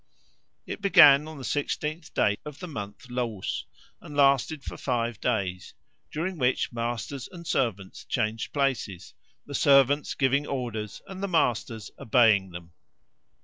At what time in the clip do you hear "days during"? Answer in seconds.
5.21-6.39